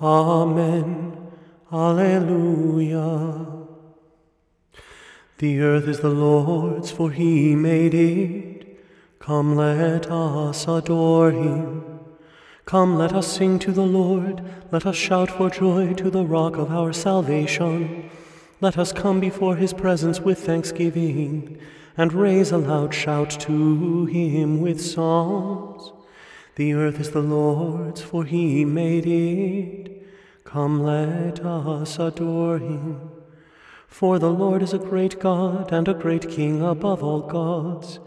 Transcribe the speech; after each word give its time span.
Amen. 0.00 1.16
Alleluia. 1.72 3.46
The 5.38 5.60
earth 5.60 5.88
is 5.88 6.00
the 6.00 6.08
Lord's, 6.10 6.90
for 6.90 7.10
he 7.10 7.54
made 7.54 7.94
it. 7.94 8.78
Come, 9.18 9.56
let 9.56 10.10
us 10.10 10.66
adore 10.68 11.30
him. 11.30 11.84
Come, 12.64 12.96
let 12.96 13.12
us 13.12 13.26
sing 13.26 13.58
to 13.60 13.72
the 13.72 13.86
Lord. 13.86 14.42
Let 14.70 14.86
us 14.86 14.96
shout 14.96 15.30
for 15.30 15.50
joy 15.50 15.94
to 15.94 16.10
the 16.10 16.24
rock 16.24 16.56
of 16.56 16.70
our 16.70 16.92
salvation. 16.92 18.10
Let 18.60 18.78
us 18.78 18.92
come 18.92 19.20
before 19.20 19.56
his 19.56 19.72
presence 19.72 20.20
with 20.20 20.38
thanksgiving 20.38 21.58
and 21.96 22.12
raise 22.12 22.52
a 22.52 22.58
loud 22.58 22.94
shout 22.94 23.30
to 23.40 24.06
him 24.06 24.60
with 24.60 24.80
psalms. 24.80 25.92
The 26.56 26.72
earth 26.72 27.00
is 27.00 27.10
the 27.10 27.20
Lord's, 27.20 28.00
for 28.00 28.24
he 28.24 28.64
made 28.64 29.06
it. 29.06 29.95
Come, 30.46 30.82
let 30.82 31.44
us 31.44 31.98
adore 31.98 32.58
him. 32.58 33.10
For 33.88 34.18
the 34.18 34.30
Lord 34.30 34.62
is 34.62 34.72
a 34.72 34.78
great 34.78 35.18
God 35.18 35.72
and 35.72 35.88
a 35.88 35.92
great 35.92 36.30
King 36.30 36.62
above 36.62 37.02
all 37.02 37.20
gods. 37.20 37.98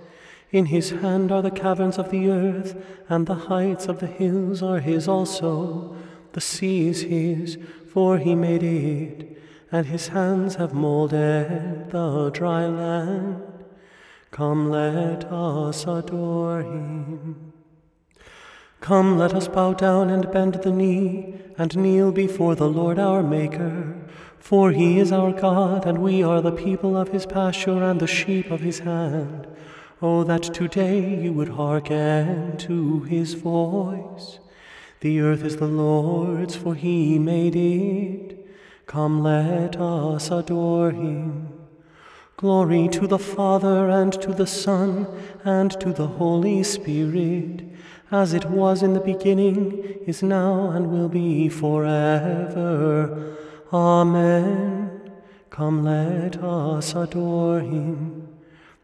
In 0.49 0.67
his 0.67 0.89
hand 0.89 1.31
are 1.31 1.41
the 1.41 1.51
caverns 1.51 1.97
of 1.97 2.09
the 2.09 2.29
earth, 2.29 2.81
and 3.09 3.27
the 3.27 3.35
heights 3.51 3.87
of 3.87 3.99
the 3.99 4.07
hills 4.07 4.63
are 4.63 4.79
his 4.79 5.07
also. 5.07 5.95
The 6.31 6.41
sea 6.41 6.87
is 6.87 7.01
his, 7.01 7.57
for 7.91 8.17
he 8.17 8.35
made 8.35 8.63
it, 8.63 9.37
and 9.71 9.87
his 9.87 10.07
hands 10.07 10.55
have 10.55 10.73
molded 10.73 11.91
the 11.91 12.31
dry 12.33 12.65
land. 12.65 13.43
Come, 14.31 14.69
let 14.71 15.25
us 15.25 15.85
adore 15.85 16.61
him. 16.61 17.48
Come, 18.81 19.17
let 19.17 19.33
us 19.33 19.49
bow 19.49 19.73
down 19.73 20.09
and 20.09 20.31
bend 20.31 20.55
the 20.55 20.71
knee, 20.71 21.35
and 21.57 21.75
kneel 21.75 22.11
before 22.11 22.55
the 22.55 22.69
Lord 22.69 22.97
our 22.97 23.21
Maker. 23.21 23.95
For 24.37 24.71
he 24.71 24.99
is 24.99 25.11
our 25.11 25.33
God, 25.33 25.85
and 25.85 25.97
we 25.97 26.23
are 26.23 26.41
the 26.41 26.53
people 26.53 26.95
of 26.95 27.09
his 27.09 27.25
pasture 27.25 27.83
and 27.83 27.99
the 27.99 28.07
sheep 28.07 28.49
of 28.49 28.61
his 28.61 28.79
hand. 28.79 29.47
Oh, 30.01 30.23
that 30.23 30.43
today 30.43 31.21
you 31.23 31.33
would 31.33 31.49
hearken 31.49 32.55
to 32.57 33.01
his 33.01 33.33
voice. 33.33 34.39
The 35.01 35.19
earth 35.19 35.43
is 35.43 35.57
the 35.57 35.67
Lord's, 35.67 36.55
for 36.55 36.73
he 36.73 37.19
made 37.19 37.55
it. 37.57 38.47
Come, 38.85 39.21
let 39.21 39.75
us 39.75 40.31
adore 40.31 40.91
him. 40.91 41.49
Glory 42.37 42.87
to 42.87 43.07
the 43.07 43.19
Father, 43.19 43.89
and 43.89 44.13
to 44.13 44.33
the 44.33 44.47
Son, 44.47 45.05
and 45.43 45.71
to 45.81 45.91
the 45.91 46.07
Holy 46.07 46.63
Spirit 46.63 47.68
as 48.11 48.33
it 48.33 48.45
was 48.45 48.81
in 48.81 48.93
the 48.93 48.99
beginning, 48.99 49.83
is 50.05 50.23
now, 50.23 50.71
and 50.71 50.91
will 50.91 51.09
be 51.09 51.49
forever. 51.49 53.35
Amen. 53.71 55.11
Come, 55.49 55.83
let 55.83 56.41
us 56.43 56.95
adore 56.95 57.59
him. 57.59 58.27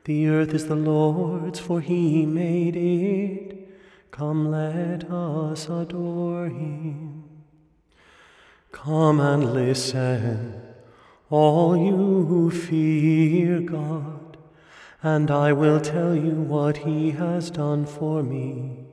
The 0.04 0.28
earth 0.28 0.54
is 0.54 0.68
the 0.68 0.76
Lord's, 0.76 1.60
for 1.60 1.82
he 1.82 2.26
made 2.26 2.76
it. 2.76 3.68
Come, 4.12 4.52
let 4.52 5.10
us 5.10 5.68
adore 5.68 6.46
him. 6.46 7.24
Come 8.72 9.20
and 9.20 9.54
listen, 9.54 10.62
all 11.30 11.76
you 11.76 12.26
who 12.26 12.52
fear 12.52 13.62
God, 13.62 14.38
and 15.02 15.32
I 15.32 15.54
will 15.54 15.80
tell 15.80 16.16
you 16.16 16.36
what 16.36 16.78
he 16.78 17.12
has 17.12 17.50
done 17.50 17.86
for 17.86 18.22
me. 18.22 18.85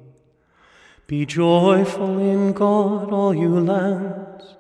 Be 1.06 1.26
joyful 1.26 2.18
in 2.18 2.52
God, 2.52 3.12
all 3.12 3.34
you 3.34 3.60
lands. 3.60 4.56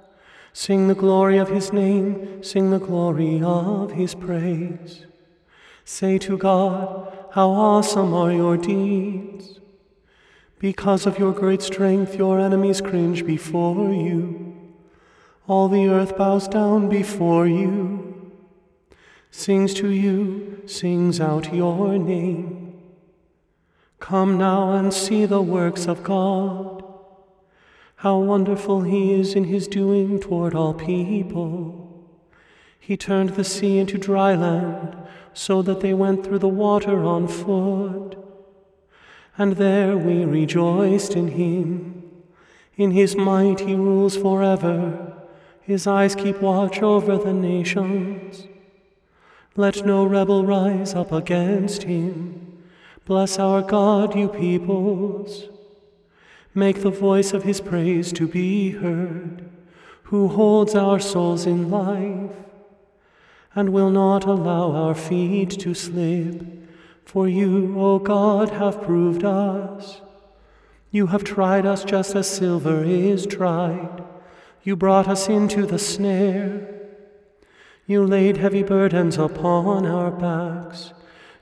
Sing 0.52 0.88
the 0.88 0.94
glory 0.94 1.38
of 1.38 1.48
his 1.48 1.72
name, 1.72 2.42
sing 2.42 2.70
the 2.70 2.78
glory 2.78 3.42
of 3.42 3.92
his 3.92 4.14
praise. 4.14 5.06
Say 5.84 6.18
to 6.18 6.36
God, 6.36 7.10
How 7.32 7.48
awesome 7.50 8.12
are 8.12 8.32
your 8.32 8.56
deeds! 8.56 9.60
Because 10.58 11.06
of 11.06 11.18
your 11.18 11.32
great 11.32 11.62
strength, 11.62 12.14
your 12.14 12.38
enemies 12.38 12.80
cringe 12.80 13.26
before 13.26 13.92
you. 13.92 14.52
All 15.48 15.68
the 15.68 15.88
earth 15.88 16.16
bows 16.16 16.46
down 16.46 16.88
before 16.88 17.48
you, 17.48 18.30
sings 19.32 19.74
to 19.74 19.88
you, 19.88 20.62
sings 20.66 21.20
out 21.20 21.52
your 21.52 21.98
name. 21.98 22.61
Come 24.02 24.36
now 24.36 24.72
and 24.72 24.92
see 24.92 25.26
the 25.26 25.40
works 25.40 25.86
of 25.86 26.02
God. 26.02 26.82
How 27.94 28.18
wonderful 28.18 28.80
He 28.82 29.14
is 29.14 29.36
in 29.36 29.44
His 29.44 29.68
doing 29.68 30.18
toward 30.18 30.56
all 30.56 30.74
people. 30.74 32.10
He 32.80 32.96
turned 32.96 33.30
the 33.30 33.44
sea 33.44 33.78
into 33.78 33.98
dry 33.98 34.34
land 34.34 34.96
so 35.32 35.62
that 35.62 35.82
they 35.82 35.94
went 35.94 36.24
through 36.24 36.40
the 36.40 36.48
water 36.48 37.04
on 37.04 37.28
foot. 37.28 38.16
And 39.38 39.52
there 39.52 39.96
we 39.96 40.24
rejoiced 40.24 41.14
in 41.14 41.28
Him. 41.28 42.02
In 42.76 42.90
His 42.90 43.14
might 43.14 43.60
He 43.60 43.76
rules 43.76 44.16
forever. 44.16 45.12
His 45.60 45.86
eyes 45.86 46.16
keep 46.16 46.42
watch 46.42 46.82
over 46.82 47.16
the 47.16 47.32
nations. 47.32 48.48
Let 49.54 49.86
no 49.86 50.04
rebel 50.04 50.44
rise 50.44 50.92
up 50.92 51.12
against 51.12 51.84
Him. 51.84 52.51
Bless 53.04 53.38
our 53.38 53.62
God, 53.62 54.14
you 54.14 54.28
peoples. 54.28 55.48
Make 56.54 56.82
the 56.82 56.90
voice 56.90 57.32
of 57.32 57.42
his 57.42 57.60
praise 57.60 58.12
to 58.12 58.28
be 58.28 58.70
heard, 58.70 59.48
who 60.04 60.28
holds 60.28 60.74
our 60.74 61.00
souls 61.00 61.46
in 61.46 61.70
life, 61.70 62.36
and 63.54 63.70
will 63.70 63.90
not 63.90 64.24
allow 64.24 64.72
our 64.72 64.94
feet 64.94 65.50
to 65.50 65.74
slip. 65.74 66.42
For 67.04 67.28
you, 67.28 67.78
O 67.78 67.98
God, 67.98 68.50
have 68.50 68.82
proved 68.82 69.24
us. 69.24 70.00
You 70.90 71.08
have 71.08 71.24
tried 71.24 71.66
us 71.66 71.84
just 71.84 72.14
as 72.14 72.28
silver 72.28 72.84
is 72.84 73.26
tried. 73.26 74.04
You 74.62 74.76
brought 74.76 75.08
us 75.08 75.28
into 75.28 75.66
the 75.66 75.78
snare. 75.78 76.68
You 77.86 78.06
laid 78.06 78.36
heavy 78.36 78.62
burdens 78.62 79.18
upon 79.18 79.86
our 79.86 80.10
backs. 80.10 80.92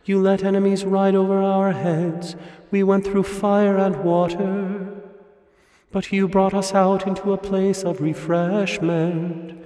You 0.04 0.20
let 0.20 0.42
enemies 0.42 0.84
ride 0.84 1.14
over 1.14 1.42
our 1.42 1.72
heads. 1.72 2.36
We 2.70 2.82
went 2.82 3.04
through 3.04 3.24
fire 3.24 3.76
and 3.76 4.02
water. 4.02 5.02
But 5.92 6.12
you 6.12 6.28
brought 6.28 6.54
us 6.54 6.72
out 6.72 7.06
into 7.06 7.32
a 7.32 7.38
place 7.38 7.82
of 7.82 8.00
refreshment. 8.00 9.58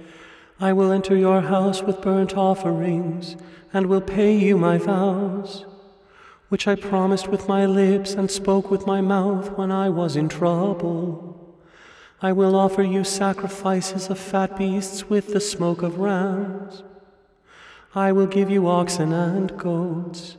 I 0.59 0.73
will 0.73 0.91
enter 0.91 1.15
your 1.15 1.41
house 1.41 1.83
with 1.83 2.01
burnt 2.01 2.35
offerings, 2.35 3.35
and 3.73 3.87
will 3.87 4.01
pay 4.01 4.35
you 4.35 4.57
my 4.57 4.77
vows, 4.77 5.65
which 6.49 6.67
I 6.67 6.75
promised 6.75 7.27
with 7.27 7.47
my 7.47 7.65
lips 7.65 8.13
and 8.13 8.31
spoke 8.31 8.71
with 8.71 8.87
my 8.87 9.01
mouth 9.01 9.57
when 9.57 9.71
I 9.71 9.89
was 9.89 10.15
in 10.15 10.29
trouble. 10.29 11.57
I 12.21 12.31
will 12.31 12.55
offer 12.55 12.83
you 12.83 13.03
sacrifices 13.03 14.09
of 14.09 14.17
fat 14.17 14.57
beasts 14.57 15.09
with 15.09 15.33
the 15.33 15.41
smoke 15.41 15.83
of 15.83 15.99
rams. 15.99 16.83
I 17.95 18.11
will 18.11 18.27
give 18.27 18.49
you 18.49 18.67
oxen 18.67 19.13
and 19.13 19.57
goats. 19.57 20.35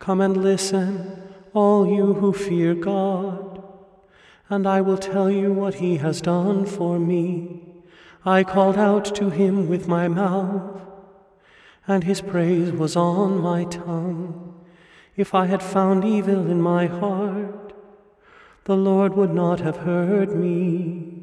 Come 0.00 0.20
and 0.20 0.36
listen, 0.36 1.22
all 1.54 1.86
you 1.86 2.14
who 2.14 2.32
fear 2.32 2.74
God, 2.74 3.62
and 4.48 4.66
I 4.66 4.80
will 4.80 4.98
tell 4.98 5.30
you 5.30 5.52
what 5.52 5.74
he 5.76 5.98
has 5.98 6.20
done 6.20 6.66
for 6.66 6.98
me. 6.98 7.62
I 8.24 8.42
called 8.42 8.76
out 8.76 9.14
to 9.14 9.30
him 9.30 9.68
with 9.68 9.86
my 9.86 10.08
mouth, 10.08 10.80
and 11.86 12.02
his 12.02 12.20
praise 12.20 12.72
was 12.72 12.96
on 12.96 13.40
my 13.40 13.62
tongue. 13.64 14.66
If 15.16 15.36
I 15.36 15.46
had 15.46 15.62
found 15.62 16.04
evil 16.04 16.50
in 16.50 16.60
my 16.60 16.86
heart, 16.86 17.72
the 18.64 18.76
Lord 18.76 19.14
would 19.14 19.32
not 19.32 19.60
have 19.60 19.78
heard 19.78 20.34
me. 20.34 21.22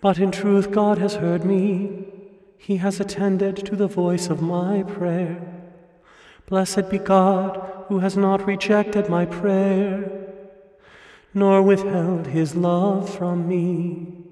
But 0.00 0.18
in 0.18 0.30
truth, 0.30 0.70
God 0.70 0.98
has 0.98 1.16
heard 1.16 1.44
me 1.44 2.07
he 2.58 2.76
has 2.76 3.00
attended 3.00 3.56
to 3.56 3.74
the 3.76 3.86
voice 3.86 4.28
of 4.28 4.42
my 4.42 4.82
prayer. 4.82 5.40
Blessed 6.46 6.90
be 6.90 6.98
God, 6.98 7.84
who 7.88 8.00
has 8.00 8.16
not 8.16 8.46
rejected 8.46 9.08
my 9.08 9.24
prayer, 9.24 10.10
nor 11.32 11.62
withheld 11.62 12.26
his 12.26 12.54
love 12.54 13.08
from 13.08 13.48
me. 13.48 14.24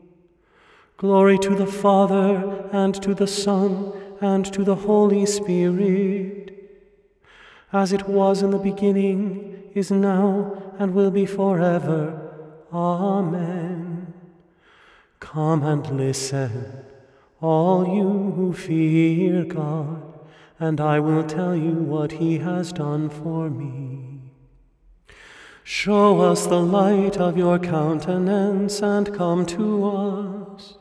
Glory 0.96 1.38
to 1.38 1.54
the 1.54 1.66
Father, 1.66 2.68
and 2.72 2.94
to 3.02 3.14
the 3.14 3.26
Son, 3.26 3.92
and 4.20 4.50
to 4.52 4.64
the 4.64 4.76
Holy 4.76 5.26
Spirit, 5.26 6.52
as 7.72 7.92
it 7.92 8.08
was 8.08 8.42
in 8.42 8.50
the 8.50 8.58
beginning, 8.58 9.70
is 9.74 9.90
now, 9.90 10.74
and 10.78 10.94
will 10.94 11.10
be 11.10 11.26
forever. 11.26 12.32
Amen. 12.72 14.14
Come 15.20 15.62
and 15.62 15.86
listen, 15.96 16.85
all 17.40 17.86
you 17.86 18.32
who 18.36 18.52
fear 18.52 19.44
God, 19.44 20.02
and 20.58 20.80
I 20.80 21.00
will 21.00 21.24
tell 21.24 21.54
you 21.54 21.72
what 21.72 22.12
he 22.12 22.38
has 22.38 22.72
done 22.72 23.08
for 23.08 23.50
me. 23.50 24.20
Show 25.62 26.20
us 26.20 26.46
the 26.46 26.60
light 26.60 27.16
of 27.16 27.36
your 27.36 27.58
countenance 27.58 28.80
and 28.80 29.12
come 29.12 29.44
to 29.46 29.84
us. 29.84 30.78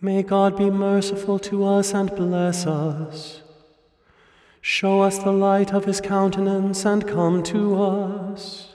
May 0.00 0.22
God 0.22 0.56
be 0.56 0.68
merciful 0.68 1.38
to 1.40 1.64
us 1.64 1.94
and 1.94 2.14
bless 2.14 2.66
us. 2.66 3.42
Show 4.60 5.00
us 5.00 5.18
the 5.18 5.32
light 5.32 5.72
of 5.72 5.86
his 5.86 6.00
countenance 6.00 6.84
and 6.84 7.08
come 7.08 7.42
to 7.44 7.82
us. 7.82 8.74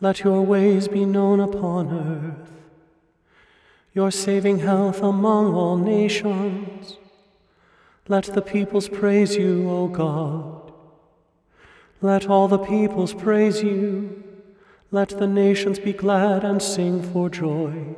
Let 0.00 0.20
your 0.20 0.42
ways 0.42 0.88
be 0.88 1.04
known 1.04 1.40
upon 1.40 1.88
earth, 1.88 2.50
your 3.92 4.10
saving 4.10 4.60
health 4.60 5.02
among 5.02 5.54
all 5.54 5.76
nations. 5.76 6.96
Let 8.08 8.24
the 8.24 8.42
peoples 8.42 8.88
praise 8.88 9.36
you, 9.36 9.68
O 9.70 9.88
God. 9.88 10.72
Let 12.00 12.28
all 12.28 12.48
the 12.48 12.58
peoples 12.58 13.12
praise 13.12 13.62
you. 13.62 14.22
Let 14.90 15.10
the 15.10 15.26
nations 15.26 15.78
be 15.78 15.92
glad 15.92 16.44
and 16.44 16.62
sing 16.62 17.02
for 17.02 17.28
joy. 17.28 17.94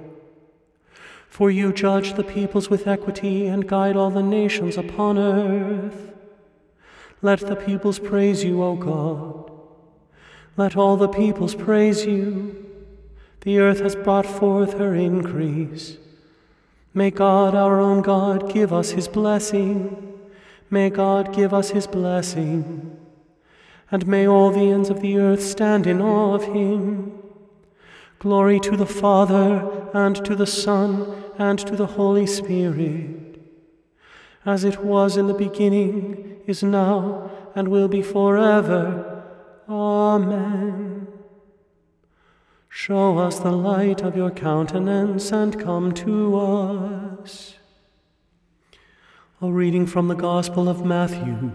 For 1.28 1.50
you 1.50 1.72
judge 1.72 2.14
the 2.14 2.24
peoples 2.24 2.68
with 2.68 2.86
equity 2.86 3.46
and 3.46 3.66
guide 3.66 3.96
all 3.96 4.10
the 4.10 4.22
nations 4.22 4.76
upon 4.76 5.18
earth. 5.18 6.12
Let 7.22 7.40
the 7.40 7.56
peoples 7.56 7.98
praise 7.98 8.44
you, 8.44 8.62
O 8.62 8.76
God. 8.76 9.50
Let 10.56 10.76
all 10.76 10.96
the 10.96 11.08
peoples 11.08 11.54
praise 11.54 12.04
you. 12.04 12.61
The 13.42 13.58
earth 13.58 13.80
has 13.80 13.96
brought 13.96 14.26
forth 14.26 14.74
her 14.74 14.94
increase. 14.94 15.98
May 16.94 17.10
God, 17.10 17.54
our 17.54 17.80
own 17.80 18.02
God, 18.02 18.52
give 18.52 18.72
us 18.72 18.90
his 18.90 19.08
blessing. 19.08 20.18
May 20.70 20.90
God 20.90 21.34
give 21.34 21.52
us 21.52 21.70
his 21.70 21.86
blessing. 21.86 22.96
And 23.90 24.06
may 24.06 24.26
all 24.26 24.50
the 24.50 24.70
ends 24.70 24.90
of 24.90 25.00
the 25.00 25.18
earth 25.18 25.42
stand 25.42 25.86
in 25.86 26.00
awe 26.00 26.34
of 26.34 26.44
him. 26.44 27.18
Glory 28.20 28.60
to 28.60 28.76
the 28.76 28.86
Father, 28.86 29.88
and 29.92 30.24
to 30.24 30.36
the 30.36 30.46
Son, 30.46 31.24
and 31.36 31.58
to 31.58 31.74
the 31.74 31.86
Holy 31.86 32.26
Spirit, 32.26 33.40
as 34.46 34.62
it 34.62 34.84
was 34.84 35.16
in 35.16 35.26
the 35.26 35.34
beginning, 35.34 36.40
is 36.46 36.62
now, 36.62 37.30
and 37.56 37.66
will 37.66 37.88
be 37.88 38.02
forever. 38.02 39.24
Amen. 39.68 41.01
Show 42.74 43.18
us 43.18 43.38
the 43.38 43.52
light 43.52 44.00
of 44.00 44.16
your 44.16 44.30
countenance, 44.30 45.30
and 45.30 45.60
come 45.60 45.92
to 45.92 46.38
us. 46.38 47.56
A 49.42 49.52
reading 49.52 49.86
from 49.86 50.08
the 50.08 50.14
Gospel 50.14 50.70
of 50.70 50.82
Matthew. 50.82 51.50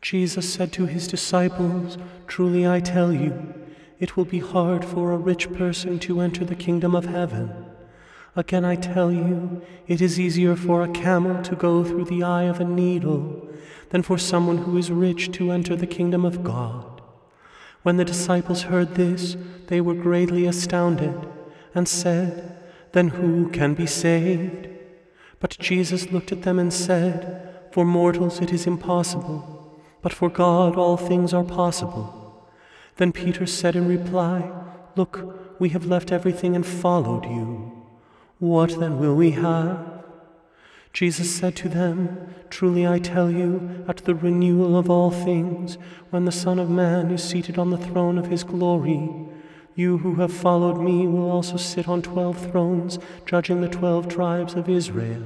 Jesus 0.00 0.48
said 0.48 0.72
to 0.74 0.86
his 0.86 1.08
disciples, 1.08 1.98
Truly 2.28 2.64
I 2.64 2.78
tell 2.78 3.12
you, 3.12 3.54
it 3.98 4.16
will 4.16 4.24
be 4.24 4.38
hard 4.38 4.84
for 4.84 5.10
a 5.10 5.18
rich 5.18 5.52
person 5.52 5.98
to 5.98 6.20
enter 6.20 6.44
the 6.44 6.54
kingdom 6.54 6.94
of 6.94 7.06
heaven. 7.06 7.66
Again, 8.36 8.64
I 8.64 8.76
tell 8.76 9.10
you, 9.10 9.62
it 9.88 10.00
is 10.00 10.20
easier 10.20 10.54
for 10.54 10.84
a 10.84 10.92
camel 10.92 11.42
to 11.42 11.56
go 11.56 11.82
through 11.82 12.04
the 12.04 12.22
eye 12.22 12.44
of 12.44 12.60
a 12.60 12.64
needle 12.64 13.48
than 13.88 14.02
for 14.02 14.16
someone 14.16 14.58
who 14.58 14.76
is 14.76 14.92
rich 14.92 15.32
to 15.32 15.50
enter 15.50 15.74
the 15.74 15.88
kingdom 15.88 16.24
of 16.24 16.44
God. 16.44 17.00
When 17.82 17.96
the 17.96 18.04
disciples 18.04 18.62
heard 18.62 18.94
this, 18.94 19.36
they 19.70 19.80
were 19.80 19.94
greatly 19.94 20.46
astounded 20.46 21.14
and 21.76 21.88
said, 21.88 22.56
Then 22.90 23.08
who 23.08 23.48
can 23.50 23.74
be 23.74 23.86
saved? 23.86 24.68
But 25.38 25.56
Jesus 25.60 26.10
looked 26.10 26.32
at 26.32 26.42
them 26.42 26.58
and 26.58 26.72
said, 26.72 27.68
For 27.70 27.84
mortals 27.84 28.40
it 28.40 28.52
is 28.52 28.66
impossible, 28.66 29.80
but 30.02 30.12
for 30.12 30.28
God 30.28 30.76
all 30.76 30.96
things 30.96 31.32
are 31.32 31.44
possible. 31.44 32.50
Then 32.96 33.12
Peter 33.12 33.46
said 33.46 33.76
in 33.76 33.86
reply, 33.86 34.50
Look, 34.96 35.60
we 35.60 35.68
have 35.68 35.86
left 35.86 36.10
everything 36.10 36.56
and 36.56 36.66
followed 36.66 37.24
you. 37.26 37.86
What 38.40 38.80
then 38.80 38.98
will 38.98 39.14
we 39.14 39.30
have? 39.32 40.04
Jesus 40.92 41.32
said 41.32 41.54
to 41.56 41.68
them, 41.68 42.34
Truly 42.50 42.88
I 42.88 42.98
tell 42.98 43.30
you, 43.30 43.84
at 43.86 43.98
the 43.98 44.16
renewal 44.16 44.76
of 44.76 44.90
all 44.90 45.12
things, 45.12 45.78
when 46.10 46.24
the 46.24 46.32
Son 46.32 46.58
of 46.58 46.68
Man 46.68 47.12
is 47.12 47.22
seated 47.22 47.56
on 47.56 47.70
the 47.70 47.78
throne 47.78 48.18
of 48.18 48.26
his 48.26 48.42
glory, 48.42 49.08
you 49.74 49.98
who 49.98 50.16
have 50.16 50.32
followed 50.32 50.78
me 50.78 51.06
will 51.06 51.30
also 51.30 51.56
sit 51.56 51.88
on 51.88 52.02
twelve 52.02 52.50
thrones, 52.50 52.98
judging 53.26 53.60
the 53.60 53.68
twelve 53.68 54.08
tribes 54.08 54.54
of 54.54 54.68
Israel. 54.68 55.22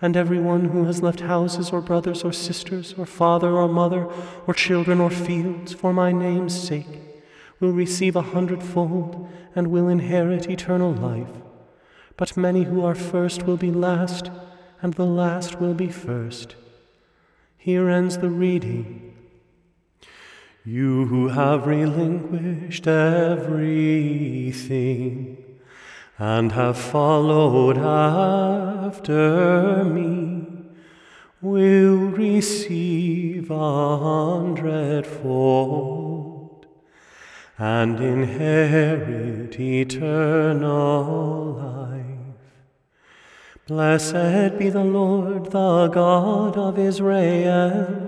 And 0.00 0.16
everyone 0.16 0.66
who 0.66 0.84
has 0.84 1.02
left 1.02 1.20
houses 1.20 1.70
or 1.70 1.80
brothers 1.80 2.22
or 2.22 2.32
sisters 2.32 2.94
or 2.96 3.06
father 3.06 3.50
or 3.50 3.68
mother 3.68 4.06
or 4.46 4.54
children 4.54 5.00
or 5.00 5.10
fields 5.10 5.72
for 5.72 5.92
my 5.92 6.12
name's 6.12 6.58
sake 6.58 7.00
will 7.58 7.72
receive 7.72 8.14
a 8.14 8.22
hundredfold 8.22 9.28
and 9.56 9.68
will 9.68 9.88
inherit 9.88 10.48
eternal 10.48 10.92
life. 10.92 11.42
But 12.16 12.36
many 12.36 12.64
who 12.64 12.84
are 12.84 12.94
first 12.94 13.44
will 13.44 13.56
be 13.56 13.72
last, 13.72 14.30
and 14.82 14.94
the 14.94 15.06
last 15.06 15.60
will 15.60 15.74
be 15.74 15.88
first. 15.88 16.54
Here 17.56 17.88
ends 17.88 18.18
the 18.18 18.30
reading. 18.30 19.07
You 20.70 21.06
who 21.06 21.28
have 21.28 21.66
relinquished 21.66 22.86
everything 22.86 24.52
and 26.18 26.52
have 26.52 26.76
followed 26.76 27.78
after 27.78 29.02
me 29.82 30.46
will 31.40 32.10
receive 32.10 33.50
a 33.50 33.96
hundredfold 33.96 36.66
and 37.56 37.98
inherit 37.98 39.58
eternal 39.58 41.54
life. 41.54 42.04
Blessed 43.66 44.58
be 44.58 44.68
the 44.68 44.84
Lord, 44.84 45.46
the 45.46 45.88
God 45.88 46.58
of 46.58 46.78
Israel. 46.78 48.07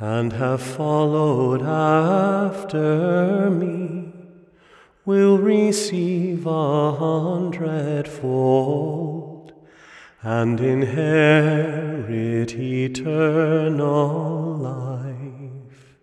and 0.00 0.32
have 0.32 0.62
followed 0.62 1.62
after 1.62 3.50
me 3.50 4.10
will 5.04 5.36
receive 5.36 6.46
a 6.46 6.92
hundredfold 6.92 9.52
and 10.22 10.58
inherit 10.58 12.54
eternal 12.54 14.56
life. 14.56 15.96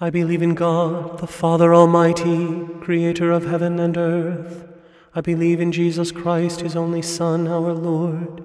I 0.00 0.10
believe 0.10 0.42
in 0.42 0.54
God, 0.54 1.18
the 1.18 1.26
Father 1.26 1.74
Almighty, 1.74 2.68
creator 2.80 3.32
of 3.32 3.46
heaven 3.46 3.80
and 3.80 3.96
earth. 3.96 4.68
I 5.14 5.20
believe 5.20 5.60
in 5.60 5.72
Jesus 5.72 6.12
Christ, 6.12 6.60
his 6.60 6.76
only 6.76 7.02
Son, 7.02 7.48
our 7.48 7.72
Lord. 7.72 8.44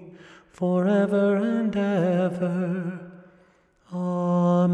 forever 0.61 1.37
and 1.37 1.75
ever. 1.75 2.99
Amen. 3.91 4.69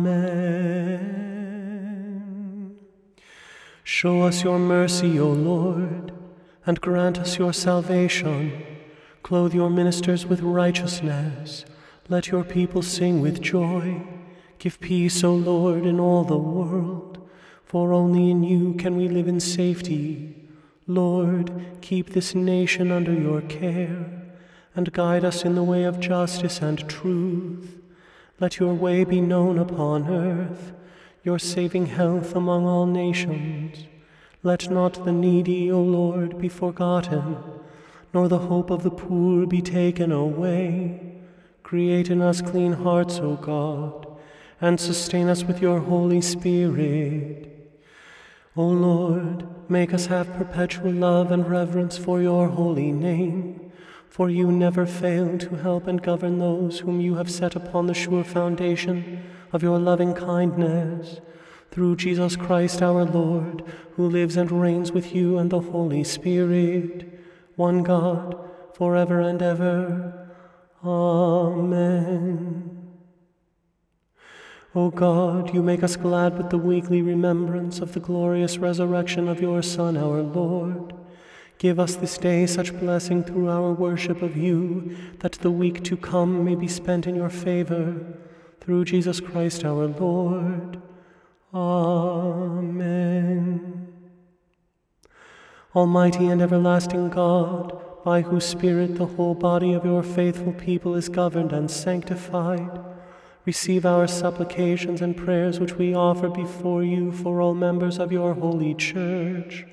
Show 3.86 4.24
us 4.24 4.44
your 4.44 4.60
mercy, 4.60 5.18
O 5.18 5.30
Lord, 5.30 6.12
and 6.66 6.82
grant 6.82 7.20
us 7.20 7.38
your 7.38 7.54
salvation. 7.54 8.66
Clothe 9.24 9.54
your 9.54 9.70
ministers 9.70 10.26
with 10.26 10.42
righteousness. 10.42 11.64
Let 12.10 12.28
your 12.28 12.44
people 12.44 12.82
sing 12.82 13.22
with 13.22 13.42
joy. 13.42 14.06
Give 14.60 14.78
peace, 14.82 15.24
O 15.24 15.34
Lord, 15.34 15.86
in 15.86 16.02
all 16.02 16.26
the 16.26 16.38
world, 16.38 17.26
for 17.64 17.94
only 17.94 18.30
in 18.30 18.44
you 18.44 18.74
can 18.74 18.98
we 18.98 19.08
live 19.08 19.30
in 19.30 19.40
safety. 19.40 20.36
Lord, 20.86 21.50
keep 21.80 22.10
this 22.10 22.36
nation 22.36 22.92
under 22.92 23.14
your 23.14 23.40
care 23.40 24.27
and 24.78 24.94
guide 24.94 25.26
us 25.26 25.44
in 25.44 25.56
the 25.56 25.64
way 25.64 25.84
of 25.84 26.00
justice 26.00 26.62
and 26.62 26.88
truth. 26.88 27.82
Let 28.40 28.60
your 28.60 28.76
way 28.76 29.04
be 29.04 29.20
known 29.20 29.58
upon 29.58 30.08
earth, 30.08 30.72
your 31.24 31.40
saving 31.40 31.88
health 31.88 32.36
among 32.36 32.68
all 32.68 32.86
nations. 32.86 33.88
Let 34.44 34.70
not 34.70 35.04
the 35.04 35.12
needy, 35.12 35.72
O 35.72 35.82
Lord, 35.82 36.38
be 36.38 36.48
forgotten, 36.48 37.38
nor 38.14 38.28
the 38.28 38.38
hope 38.38 38.70
of 38.70 38.84
the 38.84 38.92
poor 38.92 39.48
be 39.48 39.64
taken 39.64 40.12
away. 40.12 41.16
Create 41.64 42.12
in 42.12 42.22
us 42.22 42.40
clean 42.44 42.74
hearts, 42.74 43.18
O 43.18 43.36
God, 43.36 44.06
and 44.62 44.80
sustain 44.80 45.28
us 45.28 45.44
with 45.44 45.60
your 45.60 45.80
Holy 45.80 46.22
Spirit. 46.22 47.52
O 48.56 48.68
Lord, 48.68 49.48
make 49.68 49.92
us 49.92 50.06
have 50.06 50.34
perpetual 50.34 50.92
love 50.92 51.32
and 51.32 51.50
reverence 51.50 51.98
for 51.98 52.22
your 52.22 52.50
holy 52.50 52.92
name 52.92 53.67
for 54.10 54.30
you 54.30 54.52
never 54.52 54.86
fail 54.86 55.38
to 55.38 55.56
help 55.56 55.88
and 55.88 56.02
govern 56.02 56.40
those 56.40 56.80
whom 56.80 57.00
you 57.00 57.16
have 57.16 57.30
set 57.30 57.56
upon 57.56 57.88
the 57.88 57.94
sure 57.94 58.24
foundation 58.24 59.24
of 59.52 59.64
your 59.64 59.80
loving 59.80 60.14
kindness. 60.14 61.22
Through 61.72 61.98
Jesus 61.98 62.36
Christ 62.36 62.82
our 62.82 63.06
Lord, 63.06 63.64
who 63.96 64.10
lives 64.10 64.38
and 64.38 64.52
reigns 64.52 64.92
with 64.92 65.14
you 65.14 65.38
and 65.38 65.52
the 65.52 65.60
Holy 65.60 66.04
Spirit, 66.04 67.22
one 67.56 67.84
God, 67.84 68.36
forever 68.74 69.20
and 69.20 69.42
ever. 69.42 70.30
Amen. 70.84 72.78
O 74.76 74.92
God, 74.92 75.54
you 75.54 75.64
make 75.64 75.84
us 75.84 75.96
glad 75.96 76.38
with 76.38 76.50
the 76.50 76.58
weekly 76.58 77.02
remembrance 77.02 77.80
of 77.80 77.94
the 77.94 78.00
glorious 78.00 78.58
resurrection 78.58 79.28
of 79.28 79.42
your 79.42 79.62
Son, 79.62 79.98
our 79.98 80.22
Lord. 80.22 80.97
Give 81.60 81.80
us 81.80 81.96
this 81.96 82.20
day 82.20 82.46
such 82.46 82.80
blessing 82.80 83.24
through 83.24 83.50
our 83.50 83.72
worship 83.72 84.22
of 84.22 84.38
you, 84.38 84.96
that 85.20 85.32
the 85.34 85.50
week 85.50 85.84
to 85.86 85.98
come 85.98 86.46
may 86.46 86.54
be 86.54 86.68
spent 86.68 87.08
in 87.08 87.16
your 87.16 87.32
favor. 87.32 88.06
Through 88.62 88.86
Jesus 88.86 89.20
Christ 89.20 89.66
our 89.66 89.88
Lord. 89.88 90.80
Amen. 91.54 93.08
Almighty 95.76 96.28
and 96.28 96.44
everlasting 96.44 97.10
God, 97.10 97.82
by 98.04 98.22
whose 98.22 98.46
Spirit 98.46 98.96
the 98.96 99.08
whole 99.08 99.34
body 99.34 99.74
of 99.74 99.84
your 99.84 100.04
faithful 100.04 100.54
people 100.54 100.94
is 100.94 101.10
governed 101.10 101.52
and 101.52 101.72
sanctified, 101.72 102.80
receive 103.46 103.84
our 103.86 104.06
supplications 104.06 105.02
and 105.02 105.18
prayers 105.18 105.60
which 105.60 105.74
we 105.74 105.96
offer 105.96 106.30
before 106.30 106.84
you 106.84 107.12
for 107.12 107.42
all 107.42 107.56
members 107.56 107.98
of 107.98 108.12
your 108.12 108.36
holy 108.36 108.76
church 108.76 109.66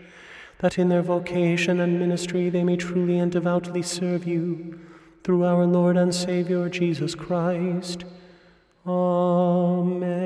that 0.65 0.79
in 0.79 0.89
their 0.89 1.03
vocation 1.03 1.79
and 1.79 2.01
ministry 2.01 2.49
they 2.49 2.65
may 2.65 2.75
truly 2.75 3.19
and 3.19 3.31
devoutly 3.31 3.83
serve 3.83 4.27
you, 4.27 4.81
through 5.23 5.45
our 5.45 5.67
Lord 5.67 5.99
and 5.99 6.15
Savior 6.15 6.71
Jesus 6.71 7.15
Christ. 7.15 8.07
Amen. 8.87 10.25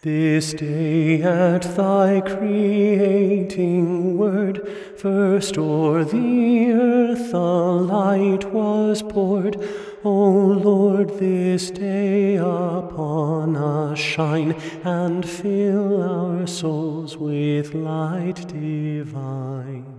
This 0.00 0.54
day 0.54 1.20
at 1.20 1.64
thy 1.76 2.22
creating 2.22 4.16
word, 4.16 4.66
first 4.96 5.58
o'er 5.58 6.02
the 6.02 6.70
earth 6.70 7.30
the 7.30 7.38
light 7.38 8.52
was 8.52 9.02
poured 9.02 9.62
O 10.08 10.30
Lord, 10.62 11.18
this 11.18 11.68
day 11.72 12.36
upon 12.36 13.56
us 13.56 13.98
shine 13.98 14.52
and 14.84 15.28
fill 15.28 16.00
our 16.00 16.46
souls 16.46 17.16
with 17.16 17.74
light 17.74 18.46
divine. 18.46 19.95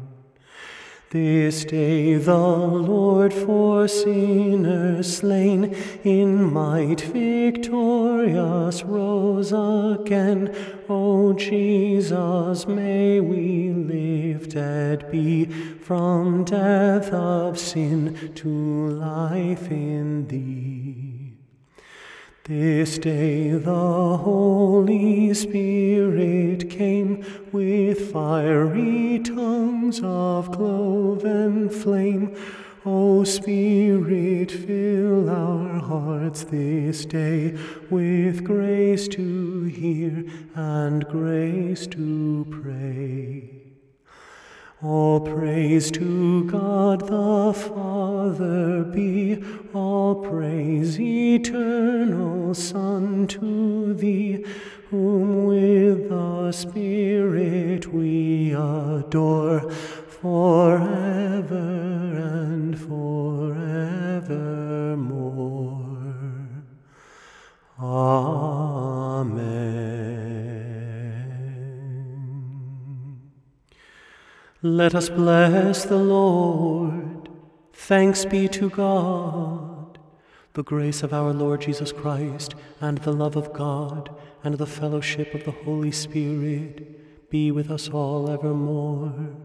This 1.10 1.64
day 1.64 2.16
the 2.16 2.36
Lord 2.38 3.34
for 3.34 3.88
sinners 3.88 5.20
slain 5.20 5.74
in 6.04 6.52
might 6.52 7.00
victorious 7.00 8.84
rose 8.84 9.54
again. 9.54 10.54
O 10.90 11.32
Jesus, 11.32 12.68
may 12.68 13.22
we 13.22 13.70
lifted 13.70 15.10
be 15.10 15.46
from 15.46 16.44
death 16.44 17.14
of 17.14 17.58
sin 17.58 18.34
to 18.36 18.50
life 18.90 19.72
in 19.72 20.28
thee. 20.28 20.77
This 22.48 22.98
day 22.98 23.50
the 23.50 24.18
Holy 24.24 25.34
Spirit 25.34 26.70
came 26.70 27.26
with 27.52 28.14
fiery 28.14 29.20
tongues 29.20 30.00
of 30.02 30.54
cloven 30.54 31.70
flame. 31.70 32.38
O 32.86 33.26
Spirit, 33.26 34.50
fill 34.50 35.30
our 35.30 35.78
hearts 35.82 36.46
this 36.46 37.04
day 37.04 37.54
with 37.90 38.46
grace 38.46 39.10
to 39.10 39.64
hear 39.66 40.24
and 40.56 41.06
grace 41.10 41.86
to 41.88 42.48
pray. 42.50 43.67
All 44.84 45.20
praise 45.22 45.90
to 45.92 46.44
God 46.44 47.08
the 47.08 47.52
Father 47.52 48.84
be, 48.84 49.44
all 49.74 50.24
praise 50.24 51.00
eternal 51.00 52.54
Son 52.54 53.26
to 53.26 53.96
thee, 53.96 54.46
whom 54.92 55.46
with 55.46 56.10
the 56.10 56.52
Spirit 56.52 57.92
we 57.92 58.52
adore 58.52 59.72
forever 60.22 61.56
and 62.16 62.80
forevermore. 62.80 63.58
Amen. 67.80 69.67
Let 74.64 74.96
us 74.96 75.10
bless 75.10 75.86
the 75.86 75.98
Lord. 75.98 77.30
Thanks 77.74 78.26
be 78.26 78.48
to 78.50 78.72
God. 78.72 80.00
The 80.54 80.64
grace 80.64 81.04
of 81.04 81.14
our 81.14 81.32
Lord 81.32 81.62
Jesus 81.62 81.92
Christ, 81.92 82.56
and 82.82 82.98
the 83.00 83.12
love 83.12 83.36
of 83.36 83.54
God, 83.54 84.10
and 84.44 84.58
the 84.58 84.66
fellowship 84.66 85.36
of 85.36 85.44
the 85.44 85.52
Holy 85.52 85.92
Spirit 85.92 87.30
be 87.30 87.52
with 87.52 87.70
us 87.70 87.88
all 87.90 88.32
evermore. 88.32 89.36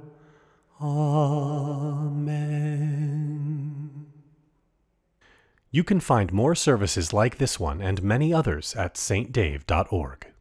Amen. 0.80 2.32
You 5.70 5.84
can 5.84 6.00
find 6.00 6.32
more 6.32 6.54
services 6.54 7.12
like 7.12 7.36
this 7.36 7.60
one 7.60 7.82
and 7.82 8.02
many 8.02 8.32
others 8.32 8.74
at 8.74 8.94
saintdave.org. 8.94 10.31